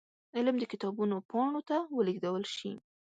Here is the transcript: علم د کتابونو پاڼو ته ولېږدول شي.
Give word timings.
علم 0.37 0.55
د 0.59 0.63
کتابونو 0.71 1.15
پاڼو 1.29 1.61
ته 1.69 1.77
ولېږدول 1.95 2.43
شي. 2.55 2.71